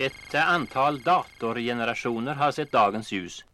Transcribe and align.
Ett 0.00 0.34
antal 0.34 1.00
datorgenerationer 1.00 2.34
har 2.34 2.50
sett 2.50 2.72
dagens 2.72 3.12
ljus. 3.12 3.44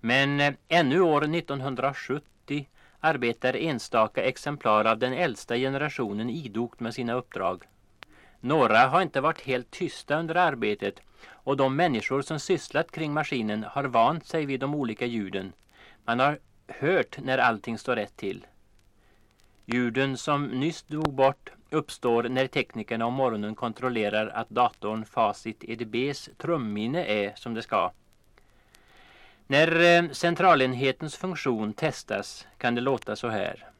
Men 0.00 0.40
eh, 0.40 0.54
ännu 0.68 1.00
år 1.00 1.34
1970 1.36 2.68
arbetar 3.00 3.56
enstaka 3.56 4.22
exemplar 4.22 4.84
av 4.84 4.98
den 4.98 5.12
äldsta 5.12 5.56
generationen 5.56 6.30
idogt 6.30 6.80
med 6.80 6.94
sina 6.94 7.12
uppdrag. 7.12 7.62
Några 8.40 8.78
har 8.78 9.02
inte 9.02 9.20
varit 9.20 9.40
helt 9.40 9.70
tysta 9.70 10.18
under 10.18 10.34
arbetet 10.34 11.00
och 11.26 11.56
de 11.56 11.76
människor 11.76 12.22
som 12.22 12.40
sysslat 12.40 12.90
kring 12.90 13.12
maskinen 13.12 13.64
har 13.64 13.84
vant 13.84 14.26
sig 14.26 14.46
vid 14.46 14.60
de 14.60 14.74
olika 14.74 15.06
ljuden. 15.06 15.52
Man 16.04 16.20
har 16.20 16.38
hört 16.68 17.18
när 17.22 17.38
allting 17.38 17.78
står 17.78 17.96
rätt 17.96 18.16
till. 18.16 18.46
Ljuden 19.64 20.16
som 20.16 20.46
nyss 20.46 20.82
dog 20.82 21.14
bort 21.14 21.50
uppstår 21.74 22.22
när 22.22 22.46
teknikerna 22.46 23.06
om 23.06 23.14
morgonen 23.14 23.54
kontrollerar 23.54 24.26
att 24.26 24.50
datorn 24.50 25.04
Facit 25.04 25.64
EDBs 25.64 26.30
trumminne 26.38 27.04
är 27.04 27.32
som 27.36 27.54
det 27.54 27.62
ska. 27.62 27.92
När 29.46 29.80
eh, 29.80 30.10
centralenhetens 30.10 31.16
funktion 31.16 31.72
testas 31.72 32.46
kan 32.58 32.74
det 32.74 32.80
låta 32.80 33.16
så 33.16 33.28
här. 33.28 33.73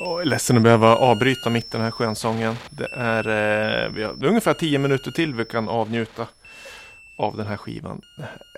Jag 0.00 0.20
är 0.20 0.24
ledsen 0.24 0.56
att 0.56 0.62
behöva 0.62 0.96
avbryta 0.96 1.50
mitt 1.50 1.70
den 1.70 1.80
här 1.80 1.90
skönsången. 1.90 2.54
Det 2.70 2.88
är, 2.92 3.28
eh, 3.28 3.90
vi 3.92 4.02
har, 4.02 4.14
det 4.14 4.26
är 4.26 4.28
ungefär 4.28 4.54
tio 4.54 4.78
minuter 4.78 5.10
till 5.10 5.34
vi 5.34 5.44
kan 5.44 5.68
avnjuta 5.68 6.28
av 7.18 7.36
den 7.36 7.46
här 7.46 7.56
skivan. 7.56 8.02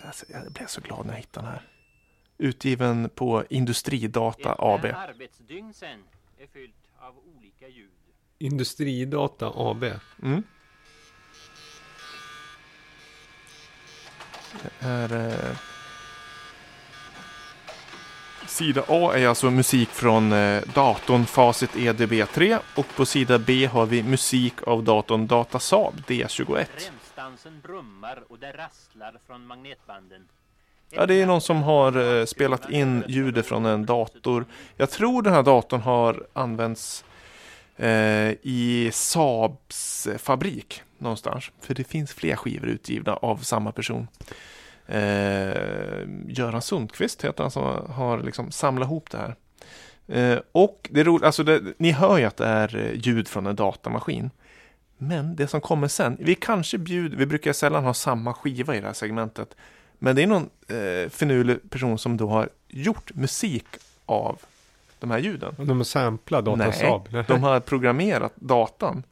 Alltså, 0.06 0.26
jag 0.28 0.52
blev 0.52 0.66
så 0.66 0.80
glad 0.80 1.06
när 1.06 1.12
jag 1.12 1.18
hittade 1.20 1.46
den 1.46 1.52
här. 1.52 1.62
Utgiven 2.38 3.10
på 3.14 3.44
Industridata 3.50 4.54
AB. 4.58 4.84
Ett 4.84 4.96
arbetsdygn 4.96 5.74
sen 5.74 6.00
är 6.38 6.46
fyllt 6.52 6.74
av 6.98 7.14
olika 7.36 7.68
ljud. 7.68 7.90
Industridata 8.38 9.52
AB. 9.54 9.84
Mm. 10.22 10.42
Det 14.62 14.86
är... 14.86 15.56
Sida 18.50 18.84
A 18.88 19.12
är 19.16 19.26
alltså 19.26 19.50
musik 19.50 19.88
från 19.88 20.32
eh, 20.32 20.62
datorn 20.74 21.26
Facit 21.26 21.70
EDB3 21.70 22.58
och 22.76 22.86
på 22.96 23.06
sida 23.06 23.38
B 23.38 23.66
har 23.66 23.86
vi 23.86 24.02
musik 24.02 24.54
av 24.66 24.84
datorn 24.84 25.26
Datasaab 25.26 25.94
D21. 26.06 26.56
Remstansen 26.56 27.60
brummar 27.62 28.22
och 28.28 28.38
det 28.38 28.52
rasslar 28.52 29.18
från 29.26 29.46
magnetbanden. 29.46 30.22
Ja, 30.90 31.06
det 31.06 31.14
är 31.14 31.26
någon 31.26 31.40
som 31.40 31.62
har 31.62 32.18
eh, 32.18 32.24
spelat 32.24 32.70
in 32.70 33.04
ljudet 33.08 33.46
från 33.46 33.66
en 33.66 33.86
dator. 33.86 34.44
Jag 34.76 34.90
tror 34.90 35.22
den 35.22 35.32
här 35.32 35.42
datorn 35.42 35.80
har 35.80 36.26
använts 36.32 37.04
eh, 37.76 38.30
i 38.42 38.90
Saabs 38.92 40.08
fabrik 40.18 40.82
någonstans. 40.98 41.50
För 41.60 41.74
det 41.74 41.84
finns 41.84 42.12
fler 42.12 42.36
skivor 42.36 42.68
utgivna 42.68 43.14
av 43.14 43.36
samma 43.36 43.72
person. 43.72 44.08
Eh, 44.90 46.06
Göran 46.26 46.62
Sundqvist 46.62 47.24
heter 47.24 47.44
han 47.44 47.50
som 47.50 47.90
har 47.90 48.22
liksom 48.22 48.50
samlat 48.50 48.86
ihop 48.86 49.10
det 49.10 49.18
här. 49.18 49.36
Eh, 50.08 50.38
och 50.52 50.88
det 50.92 51.00
är 51.00 51.04
roligt, 51.04 51.24
alltså 51.24 51.44
det, 51.44 51.62
ni 51.78 51.90
hör 51.90 52.18
ju 52.18 52.24
att 52.24 52.36
det 52.36 52.46
är 52.46 52.76
eh, 52.76 52.92
ljud 52.94 53.28
från 53.28 53.46
en 53.46 53.56
datamaskin. 53.56 54.30
Men 54.98 55.36
det 55.36 55.46
som 55.46 55.60
kommer 55.60 55.88
sen, 55.88 56.16
vi 56.20 56.34
kanske 56.34 56.78
bjuder, 56.78 57.16
vi 57.16 57.26
brukar 57.26 57.52
sällan 57.52 57.84
ha 57.84 57.94
samma 57.94 58.34
skiva 58.34 58.76
i 58.76 58.80
det 58.80 58.86
här 58.86 58.94
segmentet. 58.94 59.56
Men 59.98 60.16
det 60.16 60.22
är 60.22 60.26
någon 60.26 60.50
eh, 60.68 61.10
finurlig 61.10 61.70
person 61.70 61.98
som 61.98 62.16
då 62.16 62.28
har 62.28 62.48
gjort 62.68 63.14
musik 63.14 63.66
av 64.06 64.38
de 64.98 65.10
här 65.10 65.18
ljuden. 65.18 65.54
De 65.58 65.76
har 65.76 65.84
samplat 65.84 66.44
Datasaab. 66.44 67.08
Nej, 67.10 67.24
de 67.28 67.42
har 67.42 67.60
programmerat 67.60 68.32
datan. 68.36 69.02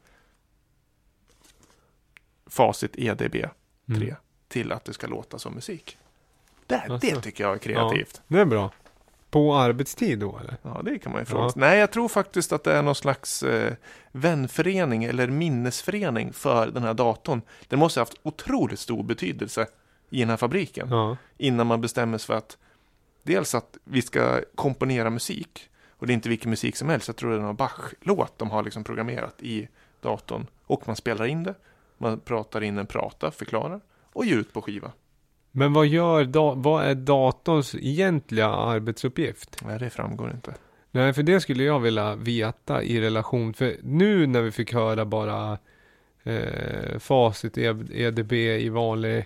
Facit 2.47 2.95
EDB 2.95 3.31
3 3.31 3.49
Mm. 3.87 4.15
Till 4.49 4.71
att 4.71 4.85
det 4.85 4.93
ska 4.93 5.07
låta 5.07 5.39
som 5.39 5.53
musik. 5.53 5.97
Det, 6.67 6.83
det 6.87 6.93
Alltså. 6.93 7.21
tycker 7.21 7.43
jag 7.43 7.53
är 7.53 7.57
kreativt. 7.57 8.21
Det 8.27 8.39
är 8.39 8.45
bra. 8.45 8.71
På 9.29 9.55
arbetstid 9.55 10.19
då 10.19 10.39
eller? 10.39 10.57
Ja, 10.61 10.81
det 10.85 10.99
kan 10.99 11.11
man 11.11 11.21
ju 11.21 11.25
fråga 11.25 11.43
Ja. 11.43 11.51
Nej, 11.55 11.79
jag 11.79 11.91
tror 11.91 12.07
faktiskt 12.07 12.51
att 12.51 12.63
det 12.63 12.73
är 12.73 12.81
någon 12.81 12.95
slags 12.95 13.43
eh, 13.43 13.73
vänförening 14.11 15.03
eller 15.03 15.27
minnesförening 15.27 16.33
för 16.33 16.67
den 16.67 16.83
här 16.83 16.93
datorn. 16.93 17.41
Den 17.67 17.79
måste 17.79 17.99
ha 17.99 18.01
haft 18.01 18.19
otroligt 18.23 18.79
stor 18.79 19.03
betydelse 19.03 19.67
i 20.09 20.19
den 20.19 20.29
här 20.29 20.37
fabriken. 20.37 20.87
Ja. 20.89 21.17
Innan 21.37 21.67
man 21.67 21.81
bestämmer 21.81 22.17
sig 22.17 22.27
för 22.27 22.33
att 22.33 22.57
dels 23.23 23.55
att 23.55 23.77
vi 23.83 24.01
ska 24.01 24.41
komponera 24.55 25.09
musik. 25.09 25.69
Och 25.91 26.07
det 26.07 26.13
är 26.13 26.15
inte 26.15 26.29
vilken 26.29 26.49
musik 26.49 26.75
som 26.75 26.89
helst. 26.89 27.07
Jag 27.07 27.15
tror 27.15 27.31
det 27.31 27.37
är 27.37 27.41
någon 27.41 27.55
Bach-låt 27.55 28.37
de 28.39 28.49
har 28.49 28.63
liksom 28.63 28.83
programmerat 28.83 29.35
i 29.41 29.67
datorn. 30.01 30.47
Och 30.65 30.87
man 30.87 30.95
spelar 30.95 31.25
in 31.25 31.43
det. 31.43 31.55
Man 31.97 32.19
pratar 32.19 32.63
in 32.63 32.77
en 32.77 32.87
prata, 32.87 33.31
förklarar. 33.31 33.81
Och 34.13 34.25
ger 34.25 34.37
ut 34.37 34.53
på 34.53 34.61
skiva. 34.61 34.91
Men 35.51 35.73
vad 35.73 35.87
gör 35.87 36.55
vad 36.55 36.85
är 36.85 36.95
datorns 36.95 37.75
egentliga 37.75 38.47
arbetsuppgift? 38.47 39.61
Nej, 39.65 39.79
det 39.79 39.89
framgår 39.89 40.31
inte. 40.31 40.55
Nej, 40.91 41.13
för 41.13 41.23
det 41.23 41.41
skulle 41.41 41.63
jag 41.63 41.79
vilja 41.79 42.15
veta 42.15 42.83
i 42.83 43.01
relation, 43.01 43.53
för 43.53 43.75
nu 43.83 44.27
när 44.27 44.41
vi 44.41 44.51
fick 44.51 44.73
höra 44.73 45.05
bara 45.05 45.57
eh, 46.23 46.99
facit 46.99 47.57
EDB 47.57 48.33
i 48.33 48.69
vanlig 48.69 49.25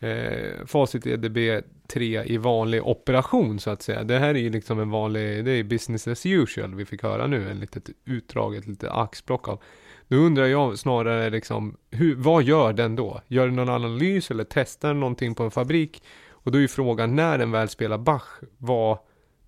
eh, 0.00 0.66
facit 0.66 1.06
EDB 1.06 1.64
3 1.88 2.24
i 2.24 2.36
vanlig 2.36 2.82
operation 2.86 3.60
så 3.60 3.70
att 3.70 3.82
säga. 3.82 4.04
Det 4.04 4.18
här 4.18 4.28
är 4.28 4.38
ju 4.38 4.50
liksom 4.50 4.80
en 4.80 4.90
vanlig, 4.90 5.44
det 5.44 5.50
är 5.50 5.64
business 5.64 6.08
as 6.08 6.26
usual 6.26 6.74
vi 6.74 6.84
fick 6.84 7.02
höra 7.02 7.26
nu, 7.26 7.50
en 7.50 7.60
litet 7.60 7.90
utdrag, 8.04 8.56
ett 8.56 8.66
litet 8.66 8.90
axplock 8.90 9.48
av. 9.48 9.62
Nu 10.08 10.16
undrar 10.16 10.46
jag 10.46 10.78
snarare 10.78 11.30
liksom, 11.30 11.76
hur, 11.90 12.14
vad 12.14 12.42
gör 12.42 12.72
den 12.72 12.96
då? 12.96 13.20
Gör 13.26 13.46
den 13.46 13.56
någon 13.56 13.68
analys 13.68 14.30
eller 14.30 14.44
testar 14.44 14.88
den 14.88 15.00
någonting 15.00 15.34
på 15.34 15.42
en 15.42 15.50
fabrik? 15.50 16.02
Och 16.30 16.52
då 16.52 16.58
är 16.58 16.62
ju 16.62 16.68
frågan, 16.68 17.16
när 17.16 17.38
den 17.38 17.50
väl 17.50 17.68
spelar 17.68 17.98
Bach, 17.98 18.40
vad 18.58 18.98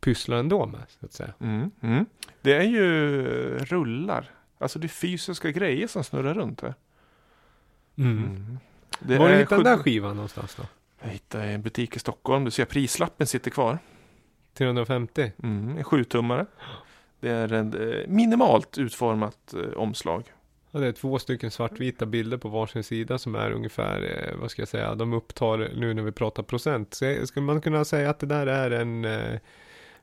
pysslar 0.00 0.36
den 0.36 0.48
då 0.48 0.66
med? 0.66 0.80
Så 0.88 1.06
att 1.06 1.12
säga. 1.12 1.34
Mm, 1.40 1.70
mm. 1.80 2.06
Det 2.42 2.52
är 2.52 2.62
ju 2.62 3.22
rullar. 3.58 4.30
Alltså 4.58 4.78
det 4.78 4.86
är 4.86 4.88
fysiska 4.88 5.50
grejer 5.50 5.86
som 5.86 6.04
snurrar 6.04 6.34
runt 6.34 6.60
här. 6.60 6.74
Mm. 7.96 8.58
Det 8.98 9.18
Var 9.18 9.28
är 9.28 9.32
du 9.32 9.38
hittade 9.38 9.62
den 9.62 9.72
där 9.72 9.76
70 9.76 9.84
skivan 9.84 10.16
någonstans 10.16 10.54
då? 10.54 10.62
Jag 11.02 11.10
hittade 11.10 11.44
en 11.44 11.62
butik 11.62 11.96
i 11.96 11.98
Stockholm. 11.98 12.44
Du 12.44 12.50
ser 12.50 12.64
prislappen 12.64 13.26
sitter 13.26 13.50
kvar. 13.50 13.78
350? 14.54 15.32
Mm, 15.42 15.78
en 15.78 15.84
sjutummare. 15.84 16.46
Det 17.20 17.30
är 17.30 17.52
en 17.52 17.92
eh, 17.92 18.06
minimalt 18.06 18.78
utformat 18.78 19.54
eh, 19.54 19.78
omslag. 19.78 20.24
Ja, 20.70 20.80
det 20.80 20.86
är 20.86 20.92
två 20.92 21.18
stycken 21.18 21.50
svartvita 21.50 22.06
bilder 22.06 22.36
på 22.36 22.48
varsin 22.48 22.84
sida 22.84 23.18
som 23.18 23.34
är 23.34 23.50
ungefär, 23.50 24.02
eh, 24.02 24.40
vad 24.40 24.50
ska 24.50 24.62
jag 24.62 24.68
säga, 24.68 24.94
de 24.94 25.12
upptar 25.12 25.70
nu 25.76 25.94
när 25.94 26.02
vi 26.02 26.12
pratar 26.12 26.42
procent. 26.42 26.94
Så 26.94 27.26
skulle 27.26 27.46
man 27.46 27.60
kunna 27.60 27.84
säga 27.84 28.10
att 28.10 28.18
det 28.18 28.26
där 28.26 28.46
är 28.46 28.70
en, 28.70 29.04
eh, 29.04 29.38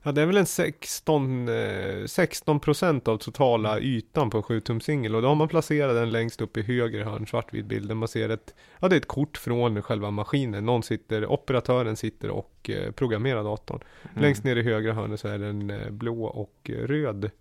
ja 0.03 0.11
det 0.11 0.21
är 0.21 0.25
väl 0.25 0.37
en 0.37 0.45
16, 0.45 1.49
eh, 1.49 2.05
16 2.05 2.59
procent 2.59 3.07
av 3.07 3.17
totala 3.17 3.79
ytan 3.79 4.29
på 4.29 4.37
en 4.37 4.43
7 4.43 4.59
tum 4.61 4.81
singel. 4.81 5.15
Och 5.15 5.21
då 5.21 5.27
har 5.27 5.35
man 5.35 5.47
placerat 5.47 5.95
den 5.95 6.09
längst 6.11 6.41
upp 6.41 6.57
i 6.57 6.61
höger 6.61 7.03
hörn, 7.03 7.27
svartvit 7.27 7.65
bild. 7.65 7.87
där 7.87 7.95
Man 7.95 8.07
ser 8.07 8.29
ett, 8.29 8.55
ja 8.79 8.87
det 8.87 8.95
är 8.95 8.97
ett 8.97 9.07
kort 9.07 9.37
från 9.37 9.81
själva 9.81 10.11
maskinen. 10.11 10.65
Någon 10.65 10.83
sitter, 10.83 11.25
operatören 11.31 11.95
sitter 11.95 12.29
och 12.29 12.69
eh, 12.69 12.91
programmerar 12.91 13.43
datorn. 13.43 13.79
Mm. 14.11 14.21
Längst 14.21 14.43
ner 14.43 14.55
i 14.55 14.63
högra 14.63 14.93
hörnet 14.93 15.19
så 15.19 15.27
är 15.27 15.37
det 15.39 15.47
en 15.47 15.69
eh, 15.69 15.89
blå 15.89 16.23
och 16.25 16.69
eh, 16.69 16.87
röd. 16.87 17.31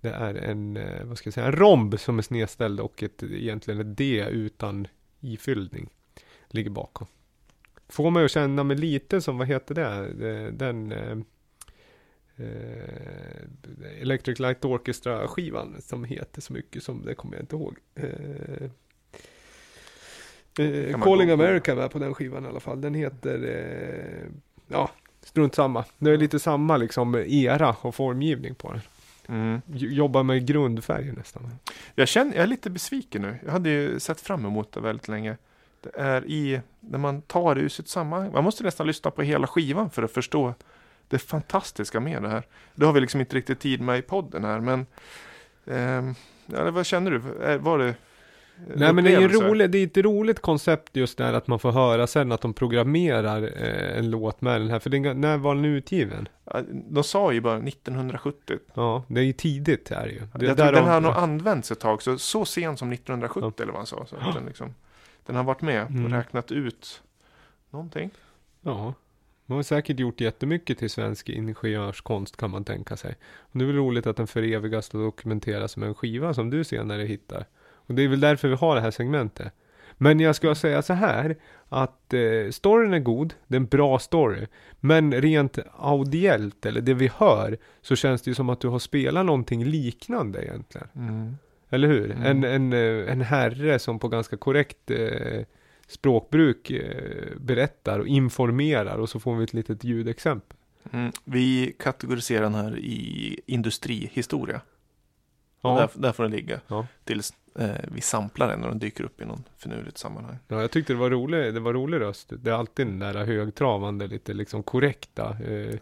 Det 0.00 0.08
är 0.10 0.34
en, 0.34 0.76
eh, 0.76 1.04
vad 1.04 1.18
ska 1.18 1.26
jag 1.26 1.34
säga, 1.34 1.46
en 1.46 1.52
romb 1.52 1.98
som 2.00 2.18
är 2.18 2.22
snedställd 2.22 2.80
och 2.80 3.02
ett, 3.02 3.22
egentligen 3.22 3.80
ett 3.80 3.96
D 3.96 4.26
utan 4.30 4.86
ifyllning. 5.20 5.88
Ligger 6.48 6.70
bakom. 6.70 7.06
Får 7.88 8.10
mig 8.10 8.24
att 8.24 8.30
känna 8.30 8.64
mig 8.64 8.76
lite 8.76 9.20
som, 9.20 9.38
vad 9.38 9.46
heter 9.48 9.74
det, 9.74 10.12
Det- 10.14 10.50
den 10.50 10.94
eh, 12.40 14.02
Electric 14.02 14.38
Light 14.38 14.64
Orchestra 14.64 15.28
skivan 15.28 15.76
som 15.80 16.04
heter 16.04 16.40
så 16.40 16.52
mycket 16.52 16.82
som, 16.82 17.04
det 17.04 17.14
kommer 17.14 17.34
jag 17.34 17.42
inte 17.42 17.56
ihåg. 17.56 17.76
Eh, 17.94 18.04
eh, 20.64 21.00
Calling? 21.00 21.30
America 21.30 21.72
är 21.72 21.88
på 21.88 21.98
den 21.98 22.14
skivan 22.14 22.44
i 22.44 22.48
alla 22.48 22.60
fall. 22.60 22.80
Den 22.80 22.94
heter, 22.94 23.44
eh, 23.44 24.30
ja, 24.68 24.90
strunt 25.22 25.54
samma. 25.54 25.84
Det 25.98 26.10
är 26.10 26.16
lite 26.16 26.38
samma 26.38 26.76
liksom 26.76 27.14
era 27.26 27.76
och 27.80 27.94
formgivning 27.94 28.54
på 28.54 28.72
den. 28.72 28.80
Mm. 29.28 29.60
Jobbar 29.74 30.22
med 30.22 30.46
grundfärger 30.46 31.12
nästan. 31.12 31.50
Jag, 31.94 32.08
känner, 32.08 32.34
jag 32.34 32.42
är 32.42 32.46
lite 32.46 32.70
besviken 32.70 33.22
nu. 33.22 33.38
Jag 33.44 33.52
hade 33.52 33.70
ju 33.70 34.00
sett 34.00 34.20
fram 34.20 34.46
emot 34.46 34.72
det 34.72 34.80
väldigt 34.80 35.08
länge. 35.08 35.36
Det 35.80 35.90
är 35.94 36.26
i, 36.26 36.60
när 36.80 36.98
man 36.98 37.22
tar 37.22 37.54
det 37.54 37.60
ur 37.60 37.68
sitt 37.68 37.88
sammanhang. 37.88 38.32
Man 38.32 38.44
måste 38.44 38.64
nästan 38.64 38.86
lyssna 38.86 39.10
på 39.10 39.22
hela 39.22 39.46
skivan 39.46 39.90
för 39.90 40.02
att 40.02 40.10
förstå 40.10 40.54
det 41.10 41.18
fantastiska 41.18 42.00
med 42.00 42.22
det 42.22 42.28
här. 42.28 42.42
Det 42.74 42.86
har 42.86 42.92
vi 42.92 43.00
liksom 43.00 43.20
inte 43.20 43.36
riktigt 43.36 43.60
tid 43.60 43.80
med 43.80 43.98
i 43.98 44.02
podden 44.02 44.44
här, 44.44 44.60
men 44.60 44.86
ja, 46.46 46.70
vad 46.70 46.86
känner 46.86 47.10
du? 47.10 47.18
Var 47.58 47.78
det 47.78 47.94
Nej 48.76 48.92
men 48.92 49.04
det 49.04 49.14
är 49.14 49.28
roligt, 49.28 49.72
det 49.72 49.78
är 49.78 49.86
ett 49.86 49.96
roligt 49.96 50.40
koncept 50.40 50.96
just 50.96 51.18
där 51.18 51.32
att 51.32 51.46
man 51.46 51.58
får 51.58 51.72
höra 51.72 52.06
sen 52.06 52.32
att 52.32 52.40
de 52.40 52.54
programmerar 52.54 53.42
eh, 53.42 53.98
en 53.98 54.10
låt 54.10 54.40
med 54.40 54.60
den 54.60 54.70
här. 54.70 54.78
För 54.78 54.90
den, 54.90 55.20
när 55.20 55.36
var 55.36 55.54
den 55.54 55.64
utgiven? 55.64 56.28
Ja, 56.44 56.60
De 56.70 57.04
sa 57.04 57.32
ju 57.32 57.40
bara 57.40 57.56
1970. 57.58 58.58
Ja, 58.74 59.04
det 59.08 59.20
är 59.20 59.24
ju 59.24 59.32
tidigt 59.32 59.88
här 59.90 60.06
ju. 60.06 60.22
Det, 60.38 60.46
jag 60.46 60.56
tror 60.56 60.66
den 60.72 60.74
de- 60.84 60.90
har 60.90 61.00
nog 61.00 61.12
använts 61.12 61.70
ett 61.72 61.80
tag, 61.80 62.02
så, 62.02 62.18
så 62.18 62.44
sent 62.44 62.78
som 62.78 62.92
1970 62.92 63.62
eller 63.62 63.72
vad 63.72 63.80
han 63.80 63.86
sa. 63.86 64.06
Så 64.06 64.16
att 64.16 64.34
den, 64.34 64.46
liksom, 64.46 64.74
den 65.26 65.36
har 65.36 65.44
varit 65.44 65.62
med 65.62 65.84
och 65.84 65.90
Mm. 65.90 66.12
räknat 66.12 66.52
ut 66.52 67.02
någonting. 67.70 68.10
Ja, 68.60 68.94
de 69.50 69.54
har 69.54 69.62
säkert 69.62 69.98
gjort 69.98 70.20
jättemycket 70.20 70.78
till 70.78 70.90
svensk 70.90 71.28
ingenjörskonst 71.28 72.36
kan 72.36 72.50
man 72.50 72.64
tänka 72.64 72.96
sig. 72.96 73.16
Och 73.38 73.58
det 73.58 73.64
är 73.64 73.66
väl 73.66 73.76
roligt 73.76 74.06
att 74.06 74.16
den 74.16 74.26
förevigas 74.26 74.88
och 74.88 75.00
dokumenteras 75.00 75.72
som 75.72 75.82
en 75.82 75.94
skiva 75.94 76.34
som 76.34 76.50
du 76.50 76.64
senare 76.64 77.02
hittar. 77.02 77.44
Och 77.72 77.94
det 77.94 78.02
är 78.02 78.08
väl 78.08 78.20
därför 78.20 78.48
vi 78.48 78.54
har 78.54 78.74
det 78.74 78.80
här 78.80 78.90
segmentet. 78.90 79.52
Men 79.96 80.20
jag 80.20 80.36
ska 80.36 80.54
säga 80.54 80.82
så 80.82 80.92
här, 80.92 81.36
att 81.68 82.14
eh, 82.14 82.50
storyn 82.50 82.94
är 82.94 82.98
god, 82.98 83.34
det 83.46 83.54
är 83.54 83.60
en 83.60 83.66
bra 83.66 83.98
story. 83.98 84.46
Men 84.80 85.12
rent 85.12 85.58
audiellt, 85.76 86.66
eller 86.66 86.80
det 86.80 86.94
vi 86.94 87.10
hör, 87.16 87.58
så 87.82 87.96
känns 87.96 88.22
det 88.22 88.30
ju 88.30 88.34
som 88.34 88.50
att 88.50 88.60
du 88.60 88.68
har 88.68 88.78
spelat 88.78 89.26
någonting 89.26 89.64
liknande 89.64 90.44
egentligen. 90.44 90.88
Eller 91.70 91.88
hur? 91.88 92.10
Mm. 92.10 92.26
En, 92.26 92.44
en, 92.44 92.72
eh, 92.72 93.12
en 93.12 93.20
herre 93.20 93.78
som 93.78 93.98
på 93.98 94.08
ganska 94.08 94.36
korrekt 94.36 94.90
eh, 94.90 95.44
språkbruk 95.90 96.70
eh, 96.70 97.36
berättar 97.36 97.98
och 97.98 98.06
informerar 98.06 98.98
och 98.98 99.08
så 99.08 99.20
får 99.20 99.36
vi 99.36 99.44
ett 99.44 99.52
litet 99.54 99.84
ljudexempel. 99.84 100.56
Mm. 100.92 101.12
Vi 101.24 101.74
kategoriserar 101.78 102.42
den 102.42 102.54
här 102.54 102.78
i 102.78 103.40
industrihistoria. 103.46 104.60
Ja, 105.62 105.76
Där, 105.78 105.90
där 106.02 106.12
får 106.12 106.22
den 106.22 106.32
ligga. 106.32 106.60
Ja. 106.68 106.86
Tills 107.04 107.34
eh, 107.58 107.70
vi 107.92 108.00
samplar 108.00 108.48
den 108.48 108.60
när 108.60 108.68
den 108.68 108.78
dyker 108.78 109.04
upp 109.04 109.20
i 109.20 109.24
någon 109.24 109.44
finurligt 109.56 109.98
sammanhang. 109.98 110.36
ja, 110.48 110.60
jag 110.60 110.70
tyckte 110.70 110.92
det 110.92 110.98
var 110.98 111.10
rolig, 111.10 111.54
det 111.54 111.60
var 111.60 111.72
rolig 111.72 112.00
röst. 112.00 112.32
Det 112.38 112.50
är 112.50 112.54
alltid 112.54 112.86
den 112.86 112.98
där 112.98 113.24
högtravande, 113.24 114.06
lite 114.06 114.32
liksom 114.32 114.62
korrekta. 114.62 115.36
Eh, 115.44 115.74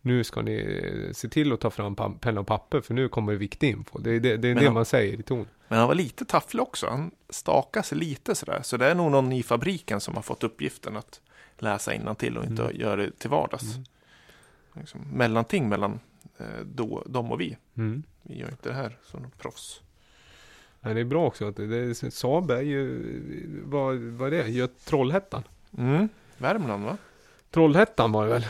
Nu 0.00 0.24
ska 0.24 0.42
ni 0.42 1.10
se 1.12 1.28
till 1.28 1.52
att 1.52 1.60
ta 1.60 1.70
fram 1.70 1.96
penna 2.20 2.40
och 2.40 2.46
papper 2.46 2.80
för 2.80 2.94
nu 2.94 3.08
kommer 3.08 3.32
det 3.32 3.38
viktig 3.38 3.70
info. 3.70 3.98
Det 3.98 4.10
är 4.10 4.20
det, 4.20 4.36
det, 4.36 4.48
är 4.48 4.54
det 4.54 4.70
man 4.70 4.84
säger 4.84 5.20
i 5.20 5.22
ton. 5.22 5.46
Men 5.68 5.78
han 5.78 5.88
var 5.88 5.94
lite 5.94 6.24
tafflig 6.24 6.62
också. 6.62 6.86
Han 6.86 7.10
stakade 7.28 7.86
sig 7.86 7.98
lite 7.98 8.34
sådär. 8.34 8.60
Så 8.62 8.76
det 8.76 8.86
är 8.86 8.94
nog 8.94 9.10
någon 9.10 9.32
i 9.32 9.42
fabriken 9.42 10.00
som 10.00 10.14
har 10.14 10.22
fått 10.22 10.44
uppgiften 10.44 10.96
att 10.96 11.20
läsa 11.58 12.14
till 12.14 12.38
och 12.38 12.44
inte 12.44 12.62
Mm. 12.62 12.76
göra 12.80 12.96
det 12.96 13.18
till 13.18 13.30
vardags. 13.30 13.74
Mm. 13.74 13.84
Liksom, 14.72 15.00
mellanting 15.00 15.68
mellan 15.68 16.00
eh, 16.38 16.46
då, 16.64 17.02
dem 17.06 17.32
och 17.32 17.40
vi. 17.40 17.56
Mm. 17.76 18.02
Vi 18.22 18.38
gör 18.38 18.48
inte 18.48 18.68
det 18.68 18.74
här 18.74 18.98
som 19.02 19.30
proffs. 19.38 19.80
Ja, 20.80 20.94
det 20.94 21.00
är 21.00 21.04
bra 21.04 21.26
också 21.26 21.48
att 21.48 21.56
det, 21.56 21.66
det 21.66 22.10
Saab 22.14 22.50
är 22.50 22.60
ju, 22.60 23.62
vad, 23.64 23.96
vad 23.96 24.34
är 24.34 24.44
det? 24.44 24.48
Gör 24.50 24.68
Trollhättan? 24.84 25.42
Mm. 25.78 26.08
Värmland 26.38 26.84
va? 26.84 26.96
Trollhättan 27.50 28.12
var 28.12 28.26
det 28.26 28.32
väl? 28.32 28.46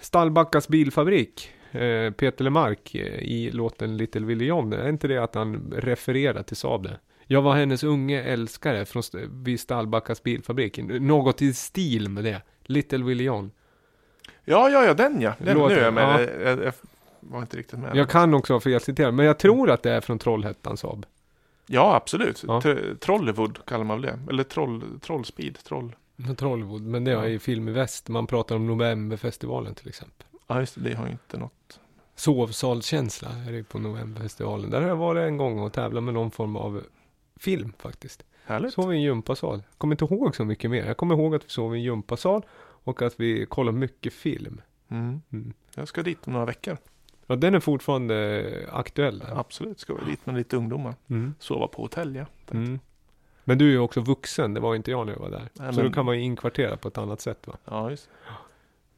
Stallbackas 0.00 0.68
bilfabrik. 0.68 1.52
Eh, 1.72 2.10
Peter 2.12 2.44
Lemark 2.44 2.94
eh, 2.94 3.00
i 3.22 3.50
låten 3.50 3.96
Little 3.96 4.20
Willie 4.26 4.46
John. 4.46 4.72
Är 4.72 4.88
inte 4.88 5.08
det 5.08 5.18
att 5.18 5.34
han 5.34 5.72
refererar 5.76 6.42
till 6.42 6.56
Saab 6.56 6.82
det? 6.82 6.98
Jag 7.26 7.42
var 7.42 7.54
hennes 7.54 7.84
unge 7.84 8.22
älskare 8.22 8.84
från 8.84 9.00
st- 9.00 9.26
vid 9.30 9.60
Stallbackas 9.60 10.22
bilfabrik. 10.22 10.78
Något 11.00 11.42
i 11.42 11.52
stil 11.54 12.08
med 12.08 12.24
det. 12.24 12.42
Little 12.64 13.04
Willie 13.04 13.24
John. 13.24 13.50
Ja, 14.44 14.68
ja, 14.70 14.84
ja, 14.84 14.94
den 14.94 15.20
ja. 15.20 15.34
Den, 15.38 15.58
Låter- 15.58 15.74
nu 15.74 15.80
är 15.80 15.84
jag 15.84 15.94
med. 15.94 16.04
ja. 16.04 16.20
Jag, 16.20 16.58
jag, 16.58 16.64
jag 16.66 16.72
var 17.20 17.40
inte 17.40 17.56
riktigt 17.56 17.78
med. 17.78 17.96
Jag 17.96 18.08
kan 18.10 18.34
också 18.34 18.52
ha 18.52 18.60
felciterat, 18.60 19.14
men 19.14 19.26
jag 19.26 19.38
tror 19.38 19.70
att 19.70 19.82
det 19.82 19.90
är 19.92 20.00
från 20.00 20.18
Trollhättan 20.18 20.76
Saab. 20.76 21.06
Ja, 21.66 21.94
absolut. 21.94 22.44
Ja. 22.46 22.60
Tr- 22.60 22.96
Trollywood 22.98 23.58
kallar 23.64 23.84
man 23.84 24.00
väl 24.00 24.10
det. 24.12 24.32
Eller 24.32 24.42
troll, 24.44 24.82
Trollspeed. 25.00 25.58
Troll. 25.64 25.92
Trollwood, 26.36 26.82
men 26.82 27.04
det 27.04 27.12
är 27.12 27.26
i 27.28 27.38
Film 27.38 27.68
i 27.68 27.72
Väst. 27.72 28.08
Man 28.08 28.26
pratar 28.26 28.56
om 28.56 28.66
Novemberfestivalen 28.66 29.74
till 29.74 29.88
exempel. 29.88 30.26
Ja, 30.50 30.60
just 30.60 30.74
det. 30.74 30.80
Det 30.80 30.94
har 30.94 31.06
ju 31.06 31.12
inte 31.12 31.36
något. 31.38 31.80
Sovsalskänsla 32.14 33.28
är 33.48 33.52
det 33.52 33.64
på 33.64 33.78
Novemberfestivalen. 33.78 34.70
Där 34.70 34.80
har 34.80 34.88
jag 34.88 34.96
varit 34.96 35.20
en 35.28 35.36
gång 35.36 35.58
och 35.58 35.72
tävlat 35.72 36.02
med 36.04 36.14
någon 36.14 36.30
form 36.30 36.56
av 36.56 36.82
film 37.36 37.72
faktiskt. 37.78 38.24
Härligt. 38.44 38.72
Sov 38.74 38.92
i 38.92 38.96
en 38.96 39.02
gympasal. 39.02 39.62
Kommer 39.78 39.94
inte 39.94 40.14
ihåg 40.14 40.36
så 40.36 40.44
mycket 40.44 40.70
mer. 40.70 40.84
Jag 40.86 40.96
kommer 40.96 41.14
ihåg 41.14 41.34
att 41.34 41.44
vi 41.44 41.48
sov 41.48 41.74
i 41.76 41.78
en 41.78 41.84
gympasal 41.84 42.42
och 42.60 43.02
att 43.02 43.20
vi 43.20 43.46
kollade 43.46 43.78
mycket 43.78 44.12
film. 44.12 44.60
Mm. 44.88 45.22
Mm. 45.32 45.52
Jag 45.74 45.88
ska 45.88 46.02
dit 46.02 46.26
om 46.26 46.32
några 46.32 46.46
veckor. 46.46 46.76
Ja, 47.26 47.36
den 47.36 47.54
är 47.54 47.60
fortfarande 47.60 48.44
aktuell. 48.72 49.18
Där. 49.18 49.40
Absolut, 49.40 49.80
ska 49.80 49.94
vi 49.94 50.10
dit 50.10 50.26
med 50.26 50.34
lite 50.34 50.56
ungdomar. 50.56 50.94
Mm. 51.08 51.34
Sova 51.38 51.66
på 51.66 51.82
hotell, 51.82 52.14
ja. 52.16 52.26
Mm. 52.50 52.78
Men 53.44 53.58
du 53.58 53.66
är 53.66 53.70
ju 53.70 53.78
också 53.78 54.00
vuxen, 54.00 54.54
det 54.54 54.60
var 54.60 54.74
inte 54.74 54.90
jag 54.90 55.06
när 55.06 55.12
jag 55.12 55.20
var 55.20 55.30
där. 55.30 55.48
Nej, 55.54 55.72
Så 55.72 55.80
men- 55.80 55.84
då 55.90 55.92
kan 55.92 56.04
man 56.04 56.16
ju 56.18 56.22
inkvartera 56.24 56.76
på 56.76 56.88
ett 56.88 56.98
annat 56.98 57.20
sätt 57.20 57.46
va? 57.46 57.56
Ja, 57.64 57.90
just 57.90 58.08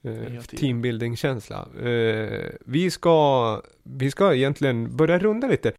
Eh, 0.04 0.42
teambuilding-känsla. 0.42 1.68
Eh, 1.82 2.50
vi, 2.66 2.90
ska, 2.90 3.62
vi 3.82 4.10
ska 4.10 4.34
egentligen 4.34 4.96
börja 4.96 5.18
runda 5.18 5.46
lite. 5.46 5.70